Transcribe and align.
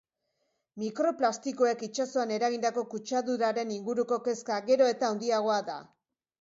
Mikroplastikoek 0.83 1.83
itsasoan 1.89 2.33
eragindako 2.39 2.85
kutsaduraren 2.95 3.77
inguruko 3.79 4.21
kezka 4.31 4.61
gero 4.73 4.93
eta 4.97 5.15
handiagoa 5.15 5.63
da. 5.73 5.81